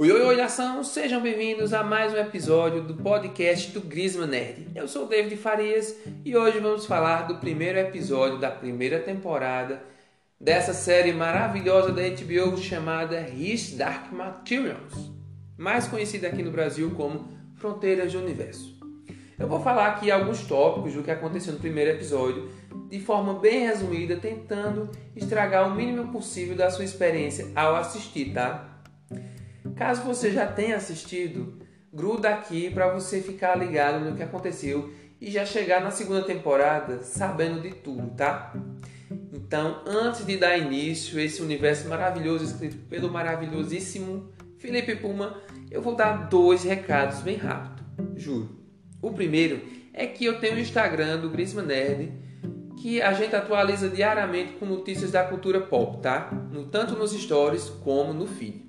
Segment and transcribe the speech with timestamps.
[0.00, 0.84] Oi, oi, oi, nação!
[0.84, 4.68] Sejam bem-vindos a mais um episódio do podcast do Grisman Nerd.
[4.72, 5.92] Eu sou o David Farias
[6.24, 9.82] e hoje vamos falar do primeiro episódio da primeira temporada
[10.40, 15.10] dessa série maravilhosa da HBO chamada His Dark Materials,
[15.56, 18.78] mais conhecida aqui no Brasil como Fronteiras do Universo.
[19.36, 22.48] Eu vou falar aqui alguns tópicos do que aconteceu no primeiro episódio,
[22.88, 28.77] de forma bem resumida, tentando estragar o mínimo possível da sua experiência ao assistir, tá?
[29.76, 31.58] Caso você já tenha assistido,
[31.92, 37.02] gruda aqui para você ficar ligado no que aconteceu e já chegar na segunda temporada
[37.02, 38.54] sabendo de tudo, tá?
[39.32, 45.80] Então, antes de dar início a esse universo maravilhoso escrito pelo maravilhosíssimo Felipe Puma, eu
[45.80, 47.82] vou dar dois recados bem rápido,
[48.16, 48.58] juro.
[49.00, 52.12] O primeiro é que eu tenho o Instagram do Grisman Nerd,
[52.80, 56.30] que a gente atualiza diariamente com notícias da cultura pop, tá?
[56.52, 58.67] No, tanto nos stories como no feed.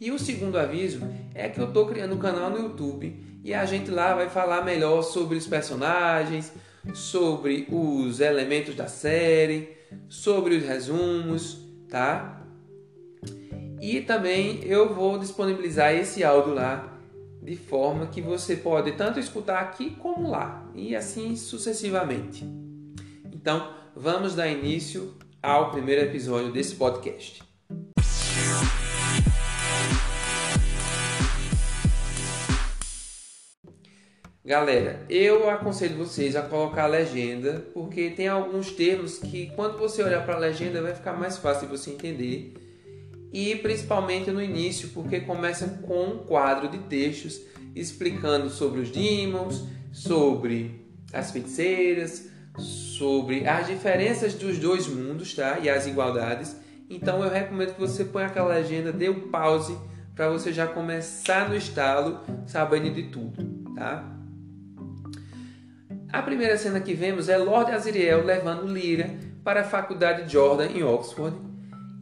[0.00, 1.00] E o segundo aviso
[1.34, 4.64] é que eu estou criando um canal no YouTube e a gente lá vai falar
[4.64, 6.52] melhor sobre os personagens,
[6.94, 9.76] sobre os elementos da série,
[10.08, 12.46] sobre os resumos, tá?
[13.80, 16.96] E também eu vou disponibilizar esse áudio lá
[17.42, 22.44] de forma que você pode tanto escutar aqui como lá e assim sucessivamente.
[23.32, 27.47] Então, vamos dar início ao primeiro episódio desse podcast.
[34.48, 40.02] Galera, eu aconselho vocês a colocar a legenda, porque tem alguns termos que quando você
[40.02, 42.54] olhar para a legenda vai ficar mais fácil de você entender.
[43.30, 47.42] E principalmente no início, porque começa com um quadro de textos
[47.76, 50.82] explicando sobre os demons, sobre
[51.12, 55.58] as feiticeiras, sobre as diferenças dos dois mundos, tá?
[55.58, 56.56] E as igualdades.
[56.88, 59.76] Então eu recomendo que você ponha aquela legenda, dê um pause
[60.14, 63.44] para você já começar no estalo sabendo de tudo,
[63.74, 64.17] tá?
[66.10, 69.10] A primeira cena que vemos é Lord Azriel levando Lyra
[69.44, 71.36] para a faculdade Jordan em Oxford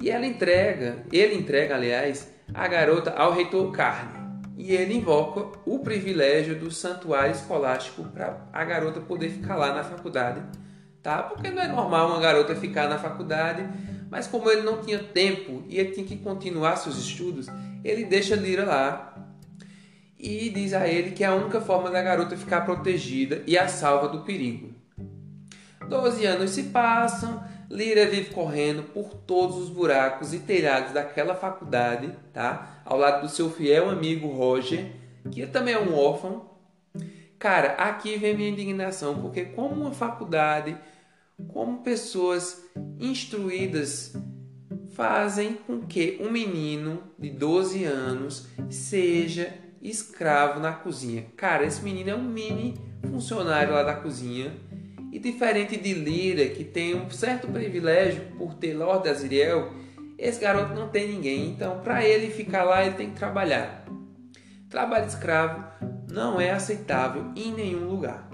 [0.00, 4.12] e ela entrega, ele entrega, aliás, a garota ao reitor Carne
[4.56, 9.82] e ele invoca o privilégio do santuário escolástico para a garota poder ficar lá na
[9.82, 10.40] faculdade,
[11.02, 11.24] tá?
[11.24, 13.68] Porque não é normal uma garota ficar na faculdade,
[14.08, 17.48] mas como ele não tinha tempo e ele tinha que continuar seus estudos,
[17.82, 19.16] ele deixa Lyra lá
[20.18, 23.68] e diz a ele que é a única forma da garota ficar protegida e a
[23.68, 24.74] salva do perigo.
[25.88, 32.12] Doze anos se passam, Lyra vive correndo por todos os buracos e telhados daquela faculdade,
[32.32, 32.80] tá?
[32.84, 34.92] Ao lado do seu fiel amigo Roger,
[35.30, 36.50] que também é um órfão.
[37.38, 40.76] Cara, aqui vem minha indignação, porque como uma faculdade,
[41.48, 42.64] como pessoas
[42.98, 44.16] instruídas
[44.94, 49.52] fazem com que um menino de 12 anos seja
[49.88, 51.26] escravo na cozinha.
[51.36, 52.74] Cara, esse menino é um mini
[53.10, 54.52] funcionário lá da cozinha.
[55.12, 59.72] E diferente de Lira, que tem um certo privilégio por ter Lord Azriel,
[60.18, 61.50] esse garoto não tem ninguém.
[61.50, 63.86] Então, para ele ficar lá, ele tem que trabalhar.
[64.68, 65.64] Trabalho escravo
[66.10, 68.28] não é aceitável em nenhum lugar.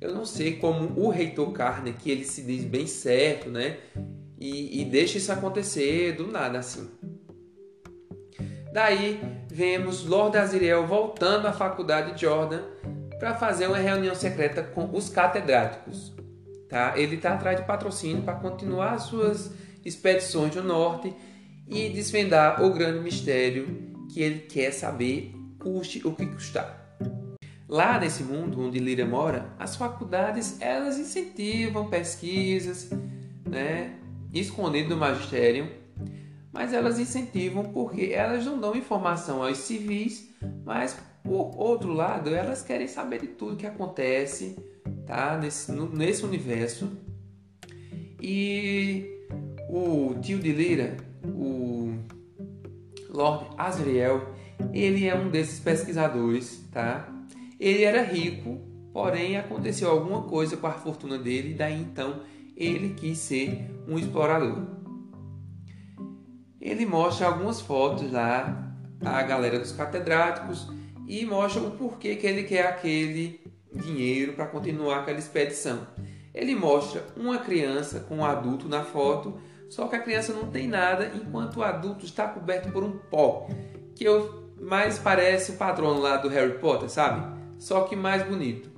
[0.00, 3.78] Eu não sei como o reitor Carne, que ele se diz bem certo, né?
[4.38, 6.90] E, e deixa isso acontecer do nada assim.
[8.74, 12.60] Daí vemos Lord Azriel voltando à faculdade de Jordan
[13.20, 16.12] para fazer uma reunião secreta com os catedráticos.
[16.68, 16.92] Tá?
[16.96, 19.52] Ele está atrás de patrocínio para continuar suas
[19.84, 21.14] expedições no norte
[21.68, 26.98] e desvendar o grande mistério que ele quer saber, custe o que custar.
[27.68, 32.90] Lá nesse mundo onde Lyra mora, as faculdades elas incentivam pesquisas,
[33.48, 33.94] né,
[34.32, 35.83] escondido do magistério
[36.54, 40.32] mas elas incentivam porque elas não dão informação aos civis,
[40.64, 44.56] mas por outro lado, elas querem saber de tudo que acontece
[45.04, 45.36] tá?
[45.36, 46.92] nesse, nesse universo.
[48.22, 49.26] E
[49.68, 51.92] o tio de Lira, o
[53.10, 54.28] Lord Azriel,
[54.72, 57.12] ele é um desses pesquisadores, tá?
[57.58, 58.60] Ele era rico,
[58.92, 62.20] porém aconteceu alguma coisa com a fortuna dele, daí então
[62.56, 64.83] ele quis ser um explorador
[66.64, 68.72] ele mostra algumas fotos lá
[69.04, 70.66] a galera dos catedráticos
[71.06, 73.38] e mostra o porquê que ele quer aquele
[73.70, 75.86] dinheiro para continuar aquela expedição.
[76.32, 79.38] Ele mostra uma criança com um adulto na foto,
[79.68, 83.46] só que a criança não tem nada, enquanto o adulto está coberto por um pó,
[83.94, 87.38] que eu, mais parece o patrono lá do Harry Potter, sabe?
[87.58, 88.70] Só que mais bonito.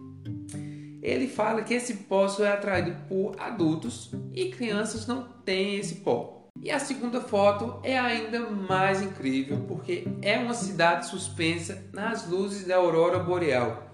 [1.01, 5.97] Ele fala que esse pó só é atraído por adultos e crianças não têm esse
[5.97, 6.36] pó.
[6.63, 12.67] E a segunda foto é ainda mais incrível porque é uma cidade suspensa nas luzes
[12.67, 13.91] da aurora boreal.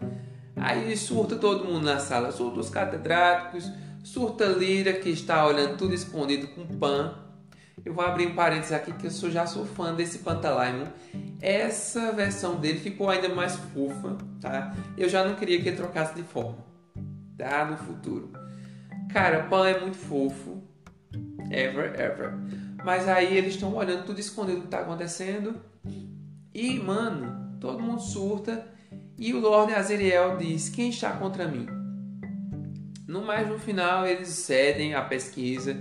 [0.56, 3.70] Aí surta todo mundo na sala, surta os catedráticos,
[4.02, 7.18] surta Lira que está olhando tudo escondido com pan.
[7.84, 10.86] Eu vou abrir um parênteses aqui que eu sou, já sou fã desse Pantalaimon.
[11.40, 14.72] Essa versão dele ficou ainda mais fofa, tá?
[14.96, 16.58] Eu já não queria que ele trocasse de forma,
[17.36, 17.64] tá?
[17.64, 18.30] No futuro.
[19.12, 20.62] Cara, Pan é muito fofo.
[21.50, 22.32] Ever, ever.
[22.84, 25.54] Mas aí eles estão olhando tudo escondido o que está acontecendo.
[26.54, 28.66] E, mano, todo mundo surta.
[29.18, 31.66] E o Lord Azeriel diz: Quem está contra mim?
[33.06, 35.76] No mais, no final, eles cedem a pesquisa.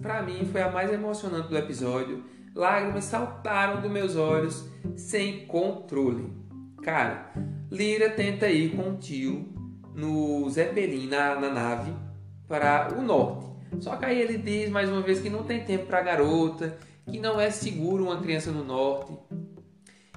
[0.00, 2.24] Para mim, foi a mais emocionante do episódio.
[2.54, 6.32] Lágrimas saltaram dos meus olhos sem controle.
[6.82, 7.32] Cara,
[7.70, 9.59] Lira tenta ir com o tio
[10.00, 11.92] no Zeppelin, na, na nave,
[12.48, 13.46] para o norte.
[13.80, 16.76] Só que aí ele diz mais uma vez que não tem tempo para garota,
[17.06, 19.12] que não é seguro uma criança no norte.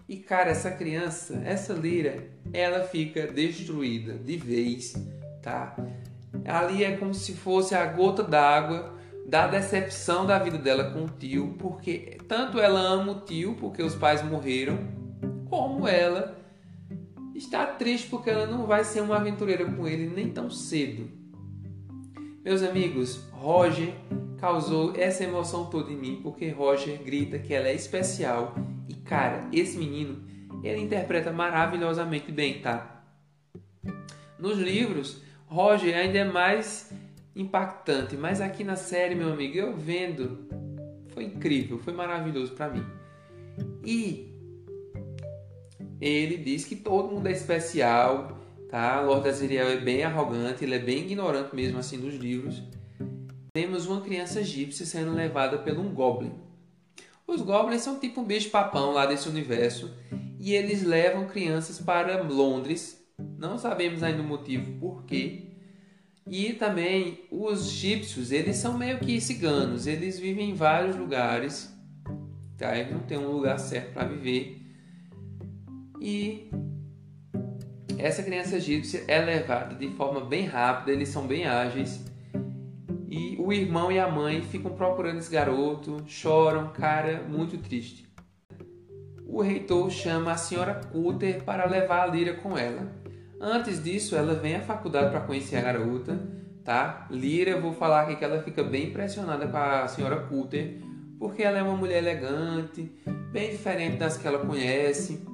[0.08, 4.94] E cara, essa criança, essa lira, ela fica destruída de vez,
[5.42, 5.76] tá?
[6.46, 11.10] Ali é como se fosse a gota d'água da decepção da vida dela com o
[11.10, 14.78] tio, porque tanto ela ama o tio porque os pais morreram,
[15.50, 16.43] como ela
[17.34, 21.10] está triste porque ela não vai ser uma aventureira com ele nem tão cedo.
[22.44, 23.94] Meus amigos, Roger
[24.38, 28.54] causou essa emoção toda em mim porque Roger grita que ela é especial
[28.90, 30.24] e cara, esse menino
[30.64, 33.04] ele interpreta maravilhosamente bem, tá?
[34.40, 36.92] Nos livros, Roger ainda é mais
[37.36, 40.48] impactante, mas aqui na série, meu amigo, eu vendo,
[41.14, 42.86] foi incrível, foi maravilhoso para mim.
[43.86, 44.33] E
[46.08, 48.40] ele diz que todo mundo é especial,
[48.70, 49.02] tá?
[49.02, 52.62] Lord Azriel é bem arrogante, ele é bem ignorante mesmo assim dos livros.
[53.54, 56.34] Temos uma criança egípcia sendo levada por um goblin.
[57.26, 59.92] Os goblins são tipo um bicho papão lá desse universo
[60.40, 63.02] e eles levam crianças para Londres.
[63.38, 65.44] Não sabemos ainda o motivo por quê.
[66.28, 71.72] E também os egípcios, eles são meio que ciganos, eles vivem em vários lugares,
[72.58, 72.78] tá?
[72.78, 74.63] Eles não tem um lugar certo para viver.
[76.04, 76.52] E
[77.98, 82.04] essa criança egípcia é levada de forma bem rápida, eles são bem ágeis.
[83.08, 88.06] E o irmão e a mãe ficam procurando esse garoto, choram, cara, muito triste.
[89.26, 92.92] O reitor chama a senhora Cutter para levar a Lira com ela.
[93.40, 96.20] Antes disso, ela vem à faculdade para conhecer a garota,
[96.66, 97.08] tá?
[97.10, 100.82] Lira, vou falar aqui que ela fica bem impressionada com a senhora Cutter,
[101.18, 102.92] porque ela é uma mulher elegante,
[103.32, 105.32] bem diferente das que ela conhece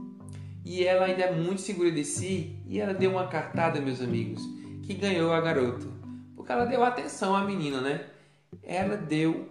[0.70, 4.40] e ela ainda é muito segura de si e ela deu uma cartada, meus amigos,
[4.84, 5.88] que ganhou a garota.
[6.36, 8.06] Porque ela deu atenção à menina, né?
[8.62, 9.50] Ela deu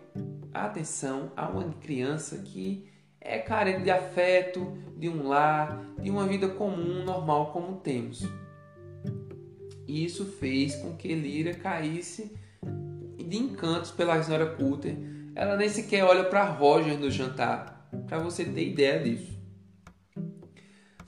[0.55, 2.89] atenção a uma criança que
[3.21, 8.25] é carente de afeto, de um lar, de uma vida comum, normal como temos.
[9.89, 12.33] E isso fez com que Lira caísse
[13.17, 14.97] de encantos pela senhora Coulter.
[15.35, 19.38] Ela nem sequer olha para Roger no jantar, para você ter ideia disso.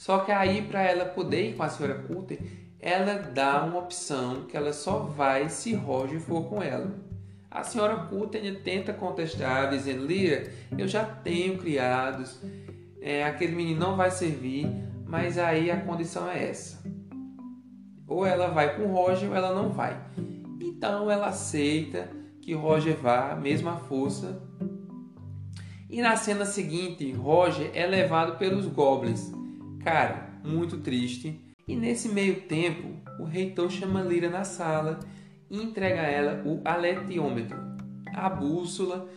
[0.00, 2.38] Só que aí, para ela poder ir com a senhora Coulter,
[2.80, 6.90] ela dá uma opção que ela só vai se Roger for com ela.
[7.50, 12.40] A senhora Coulter tenta contestar, dizendo: Lira, eu já tenho criados,
[12.98, 14.66] é, aquele menino não vai servir,
[15.04, 16.82] mas aí a condição é essa.
[18.08, 20.00] Ou ela vai com Roger ou ela não vai.
[20.62, 22.08] Então ela aceita
[22.40, 24.40] que Roger vá, mesma força.
[25.90, 29.38] E na cena seguinte, Roger é levado pelos goblins
[29.82, 31.40] Cara, muito triste.
[31.66, 35.00] E nesse meio tempo, o reitor chama Lira na sala
[35.50, 37.56] e entrega a ela o aletiômetro,
[38.14, 39.08] a bússola,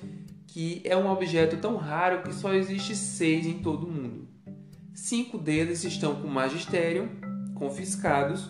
[0.47, 4.27] que é um objeto tão raro que só existe seis em todo o mundo.
[4.93, 7.09] Cinco deles estão com o magistério,
[7.55, 8.49] confiscados,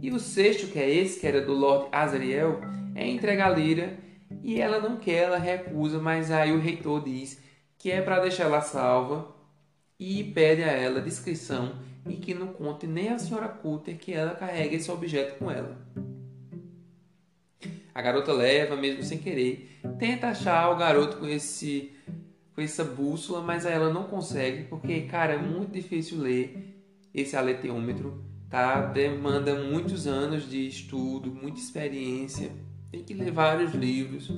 [0.00, 2.60] e o sexto, que é esse, que era do Lord Azriel,
[2.94, 3.98] é entregue a Lira
[4.42, 7.40] e ela não quer, ela recusa, mas aí o reitor diz
[7.78, 9.37] que é para deixar ela salva
[9.98, 11.76] e pede a ela descrição
[12.08, 15.76] e que não conte nem a senhora Coulter que ela carrega esse objeto com ela.
[17.94, 21.92] A garota leva, mesmo sem querer, tenta achar o garoto com esse
[22.54, 26.76] com essa bússola, mas ela não consegue porque, cara, é muito difícil ler
[27.14, 28.80] esse aleteômetro, tá?
[28.86, 32.50] Demanda muitos anos de estudo, muita experiência,
[32.90, 34.32] tem que ler vários livros.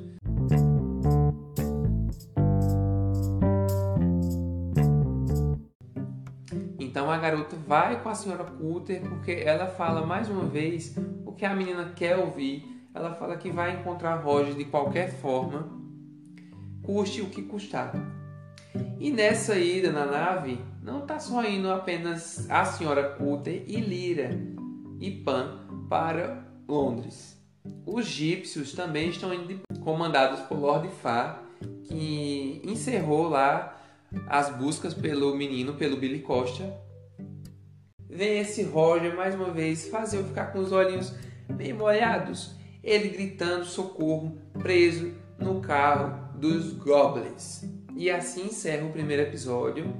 [7.11, 10.95] Então a garota vai com a senhora Coulter porque ela fala mais uma vez
[11.27, 12.65] o que a menina quer ouvir.
[12.95, 15.69] ela fala que vai encontrar Roger de qualquer forma,
[16.85, 17.93] custe o que custar.
[19.01, 24.31] E nessa ida na nave, não está só indo apenas a senhora Cutter e Lyra
[25.01, 27.37] e Pan para Londres.
[27.85, 31.43] Os egípcios também estão indo comandados por Lord Far,
[31.83, 33.77] que encerrou lá
[34.29, 36.89] as buscas pelo menino, pelo Billy Costa.
[38.13, 41.15] Vem esse Roger mais uma vez fazer eu ficar com os olhinhos
[41.49, 42.57] meio molhados.
[42.83, 47.65] Ele gritando socorro, preso no carro dos Goblins.
[47.95, 49.95] E assim encerra o primeiro episódio.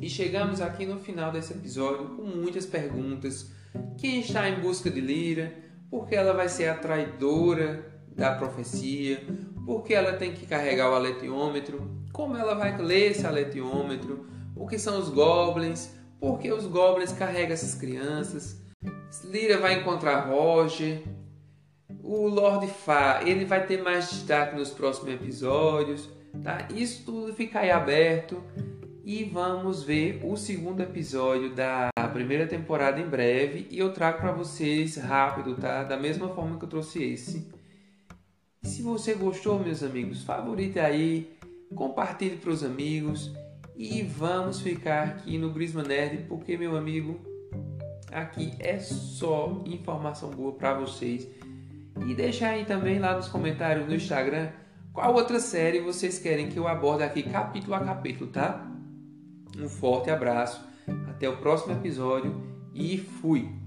[0.00, 3.52] E chegamos aqui no final desse episódio com muitas perguntas.
[3.98, 5.52] Quem está em busca de Lyra?
[5.90, 9.22] Porque ela vai ser a traidora da profecia?
[9.64, 11.90] Porque ela tem que carregar o aletiômetro?
[12.12, 14.26] Como ela vai ler esse aletiômetro?
[14.56, 15.90] O que são os goblins?
[16.20, 18.60] Por que os goblins carregam essas crianças?
[19.24, 21.02] Lyra vai encontrar Roger.
[22.02, 26.10] O Lord Fá, ele vai ter mais destaque nos próximos episódios,
[26.42, 26.66] tá?
[26.74, 28.42] Isso tudo fica aí aberto
[29.04, 34.32] e vamos ver o segundo episódio da primeira temporada em breve e eu trago para
[34.32, 35.84] vocês rápido, tá?
[35.84, 37.48] Da mesma forma que eu trouxe esse.
[38.62, 41.36] Se você gostou, meus amigos, favorite aí,
[41.74, 43.32] compartilhe para os amigos
[43.76, 47.20] e vamos ficar aqui no Grisma Nerd porque meu amigo,
[48.10, 51.26] aqui é só informação boa para vocês.
[52.06, 54.50] E deixa aí também lá nos comentários no Instagram
[54.92, 58.70] qual outra série vocês querem que eu aborde aqui capítulo a capítulo, tá?
[59.58, 60.62] Um forte abraço,
[61.08, 62.42] até o próximo episódio
[62.74, 63.61] e fui!